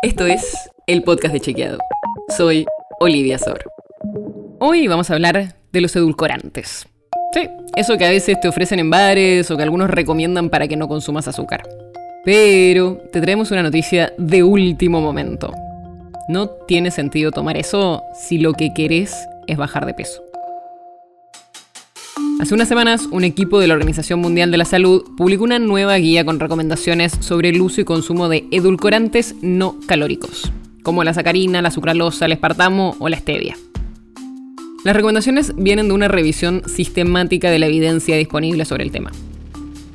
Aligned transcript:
Esto 0.00 0.26
es 0.26 0.70
el 0.86 1.02
podcast 1.02 1.34
de 1.34 1.40
Chequeado. 1.40 1.78
Soy 2.36 2.64
Olivia 3.00 3.36
Sor. 3.36 3.64
Hoy 4.60 4.86
vamos 4.86 5.10
a 5.10 5.14
hablar 5.14 5.56
de 5.72 5.80
los 5.80 5.96
edulcorantes. 5.96 6.86
Sí, 7.32 7.48
eso 7.74 7.98
que 7.98 8.06
a 8.06 8.10
veces 8.10 8.38
te 8.40 8.46
ofrecen 8.46 8.78
en 8.78 8.90
bares 8.90 9.50
o 9.50 9.56
que 9.56 9.64
algunos 9.64 9.90
recomiendan 9.90 10.50
para 10.50 10.68
que 10.68 10.76
no 10.76 10.86
consumas 10.86 11.26
azúcar. 11.26 11.68
Pero 12.24 13.02
te 13.12 13.20
traemos 13.20 13.50
una 13.50 13.64
noticia 13.64 14.12
de 14.18 14.44
último 14.44 15.00
momento. 15.00 15.52
No 16.28 16.48
tiene 16.48 16.92
sentido 16.92 17.32
tomar 17.32 17.56
eso 17.56 18.04
si 18.14 18.38
lo 18.38 18.52
que 18.52 18.72
querés 18.72 19.16
es 19.48 19.56
bajar 19.56 19.84
de 19.84 19.94
peso. 19.94 20.27
Hace 22.40 22.54
unas 22.54 22.68
semanas, 22.68 23.08
un 23.10 23.24
equipo 23.24 23.58
de 23.58 23.66
la 23.66 23.74
Organización 23.74 24.20
Mundial 24.20 24.52
de 24.52 24.58
la 24.58 24.64
Salud 24.64 25.02
publicó 25.16 25.42
una 25.42 25.58
nueva 25.58 25.96
guía 25.96 26.24
con 26.24 26.38
recomendaciones 26.38 27.12
sobre 27.18 27.48
el 27.48 27.60
uso 27.60 27.80
y 27.80 27.84
consumo 27.84 28.28
de 28.28 28.46
edulcorantes 28.52 29.34
no 29.42 29.76
calóricos, 29.86 30.52
como 30.84 31.02
la 31.02 31.12
sacarina, 31.14 31.62
la 31.62 31.72
sucralosa, 31.72 32.26
el 32.26 32.32
espartamo 32.32 32.94
o 33.00 33.08
la 33.08 33.18
stevia. 33.18 33.56
Las 34.84 34.94
recomendaciones 34.94 35.52
vienen 35.56 35.88
de 35.88 35.94
una 35.94 36.06
revisión 36.06 36.62
sistemática 36.66 37.50
de 37.50 37.58
la 37.58 37.66
evidencia 37.66 38.16
disponible 38.16 38.64
sobre 38.64 38.84
el 38.84 38.92
tema. 38.92 39.10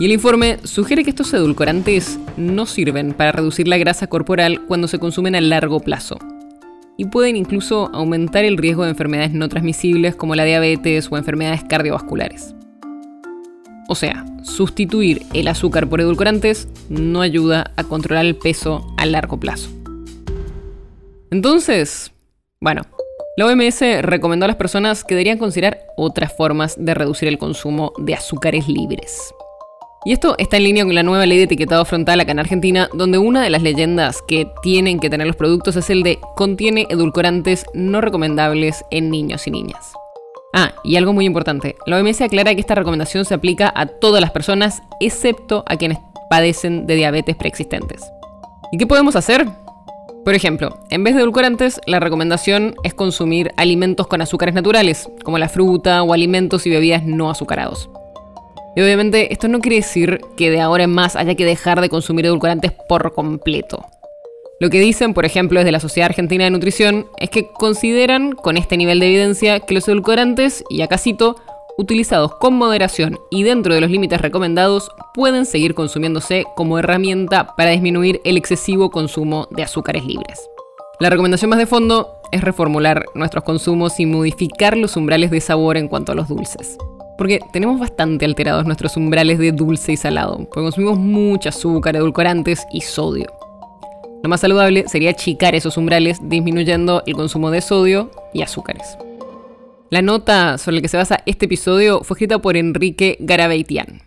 Y 0.00 0.06
el 0.06 0.12
informe 0.12 0.58
sugiere 0.64 1.04
que 1.04 1.10
estos 1.10 1.32
edulcorantes 1.32 2.18
no 2.36 2.66
sirven 2.66 3.12
para 3.12 3.30
reducir 3.30 3.68
la 3.68 3.78
grasa 3.78 4.08
corporal 4.08 4.62
cuando 4.66 4.88
se 4.88 4.98
consumen 4.98 5.36
a 5.36 5.40
largo 5.40 5.78
plazo, 5.78 6.18
y 6.96 7.06
pueden 7.06 7.36
incluso 7.36 7.90
aumentar 7.92 8.44
el 8.44 8.56
riesgo 8.56 8.84
de 8.84 8.90
enfermedades 8.90 9.32
no 9.32 9.48
transmisibles 9.48 10.14
como 10.14 10.34
la 10.34 10.44
diabetes 10.44 11.08
o 11.10 11.16
enfermedades 11.16 11.64
cardiovasculares. 11.64 12.54
O 13.88 13.94
sea, 13.94 14.24
sustituir 14.42 15.22
el 15.34 15.48
azúcar 15.48 15.88
por 15.88 16.00
edulcorantes 16.00 16.68
no 16.88 17.20
ayuda 17.20 17.72
a 17.76 17.84
controlar 17.84 18.24
el 18.24 18.36
peso 18.36 18.86
a 18.96 19.06
largo 19.06 19.38
plazo. 19.38 19.70
Entonces, 21.30 22.12
bueno, 22.60 22.82
la 23.36 23.46
OMS 23.46 23.80
recomendó 24.02 24.44
a 24.44 24.48
las 24.48 24.56
personas 24.56 25.04
que 25.04 25.14
deberían 25.14 25.38
considerar 25.38 25.80
otras 25.96 26.36
formas 26.36 26.74
de 26.78 26.94
reducir 26.94 27.28
el 27.28 27.38
consumo 27.38 27.92
de 27.98 28.14
azúcares 28.14 28.68
libres. 28.68 29.32
Y 30.04 30.12
esto 30.12 30.34
está 30.38 30.56
en 30.56 30.64
línea 30.64 30.84
con 30.84 30.94
la 30.94 31.04
nueva 31.04 31.26
ley 31.26 31.38
de 31.38 31.44
etiquetado 31.44 31.84
frontal 31.84 32.20
acá 32.20 32.32
en 32.32 32.40
Argentina, 32.40 32.88
donde 32.92 33.18
una 33.18 33.42
de 33.42 33.50
las 33.50 33.62
leyendas 33.62 34.20
que 34.26 34.48
tienen 34.60 34.98
que 34.98 35.08
tener 35.08 35.28
los 35.28 35.36
productos 35.36 35.76
es 35.76 35.90
el 35.90 36.02
de 36.02 36.18
contiene 36.34 36.86
edulcorantes 36.90 37.66
no 37.72 38.00
recomendables 38.00 38.84
en 38.90 39.10
niños 39.10 39.46
y 39.46 39.52
niñas. 39.52 39.92
Ah, 40.54 40.72
y 40.82 40.96
algo 40.96 41.12
muy 41.12 41.24
importante, 41.24 41.76
la 41.86 41.98
OMS 41.98 42.20
aclara 42.20 42.54
que 42.54 42.60
esta 42.60 42.74
recomendación 42.74 43.24
se 43.24 43.34
aplica 43.34 43.72
a 43.74 43.86
todas 43.86 44.20
las 44.20 44.32
personas, 44.32 44.82
excepto 45.00 45.62
a 45.66 45.76
quienes 45.76 45.98
padecen 46.28 46.86
de 46.86 46.96
diabetes 46.96 47.36
preexistentes. 47.36 48.02
¿Y 48.72 48.78
qué 48.78 48.86
podemos 48.86 49.14
hacer? 49.14 49.46
Por 50.24 50.34
ejemplo, 50.34 50.78
en 50.90 51.04
vez 51.04 51.14
de 51.14 51.20
edulcorantes, 51.20 51.80
la 51.86 52.00
recomendación 52.00 52.74
es 52.82 52.92
consumir 52.92 53.52
alimentos 53.56 54.08
con 54.08 54.20
azúcares 54.20 54.54
naturales, 54.54 55.08
como 55.24 55.38
la 55.38 55.48
fruta 55.48 56.02
o 56.02 56.12
alimentos 56.12 56.66
y 56.66 56.70
bebidas 56.70 57.04
no 57.04 57.30
azucarados. 57.30 57.88
Y 58.74 58.80
obviamente 58.80 59.32
esto 59.32 59.48
no 59.48 59.60
quiere 59.60 59.76
decir 59.76 60.20
que 60.36 60.50
de 60.50 60.60
ahora 60.60 60.84
en 60.84 60.90
más 60.90 61.16
haya 61.16 61.34
que 61.34 61.44
dejar 61.44 61.80
de 61.80 61.88
consumir 61.88 62.26
edulcorantes 62.26 62.72
por 62.88 63.12
completo. 63.12 63.84
Lo 64.60 64.70
que 64.70 64.80
dicen, 64.80 65.12
por 65.12 65.24
ejemplo, 65.24 65.58
desde 65.58 65.72
la 65.72 65.80
Sociedad 65.80 66.10
Argentina 66.10 66.44
de 66.44 66.50
Nutrición, 66.50 67.06
es 67.18 67.30
que 67.30 67.48
consideran, 67.48 68.32
con 68.32 68.56
este 68.56 68.76
nivel 68.76 69.00
de 69.00 69.06
evidencia, 69.06 69.60
que 69.60 69.74
los 69.74 69.88
edulcorantes, 69.88 70.62
y 70.70 70.82
acá 70.82 70.98
cito, 70.98 71.36
utilizados 71.76 72.36
con 72.36 72.54
moderación 72.54 73.18
y 73.30 73.42
dentro 73.42 73.74
de 73.74 73.80
los 73.80 73.90
límites 73.90 74.20
recomendados, 74.20 74.88
pueden 75.14 75.46
seguir 75.46 75.74
consumiéndose 75.74 76.44
como 76.54 76.78
herramienta 76.78 77.56
para 77.56 77.72
disminuir 77.72 78.20
el 78.24 78.36
excesivo 78.36 78.90
consumo 78.90 79.48
de 79.50 79.64
azúcares 79.64 80.04
libres. 80.04 80.48
La 81.00 81.10
recomendación 81.10 81.50
más 81.50 81.58
de 81.58 81.66
fondo 81.66 82.20
es 82.30 82.42
reformular 82.42 83.04
nuestros 83.14 83.42
consumos 83.42 83.98
y 83.98 84.06
modificar 84.06 84.76
los 84.76 84.96
umbrales 84.96 85.30
de 85.30 85.40
sabor 85.40 85.76
en 85.76 85.88
cuanto 85.88 86.12
a 86.12 86.14
los 86.14 86.28
dulces. 86.28 86.78
Porque 87.18 87.40
tenemos 87.52 87.78
bastante 87.78 88.24
alterados 88.24 88.64
nuestros 88.64 88.96
umbrales 88.96 89.38
de 89.38 89.52
dulce 89.52 89.92
y 89.92 89.96
salado, 89.96 90.38
porque 90.38 90.62
consumimos 90.62 90.98
mucho 90.98 91.48
azúcar, 91.48 91.96
edulcorantes 91.96 92.66
y 92.72 92.80
sodio. 92.80 93.26
Lo 94.22 94.28
más 94.28 94.40
saludable 94.40 94.84
sería 94.88 95.10
achicar 95.10 95.54
esos 95.54 95.76
umbrales 95.76 96.18
disminuyendo 96.22 97.02
el 97.06 97.14
consumo 97.14 97.50
de 97.50 97.60
sodio 97.60 98.10
y 98.32 98.42
azúcares. 98.42 98.96
La 99.90 100.00
nota 100.00 100.58
sobre 100.58 100.76
la 100.76 100.82
que 100.82 100.88
se 100.88 100.96
basa 100.96 101.22
este 101.26 101.46
episodio 101.46 102.02
fue 102.02 102.14
escrita 102.14 102.38
por 102.38 102.56
Enrique 102.56 103.16
Garabeitian. 103.20 104.00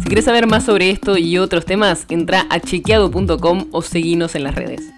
Si 0.00 0.04
quieres 0.04 0.26
saber 0.26 0.46
más 0.46 0.64
sobre 0.64 0.90
esto 0.90 1.18
y 1.18 1.38
otros 1.38 1.64
temas, 1.64 2.06
entra 2.08 2.46
a 2.50 2.60
chequeado.com 2.60 3.66
o 3.72 3.82
seguinos 3.82 4.34
en 4.34 4.44
las 4.44 4.54
redes. 4.54 4.97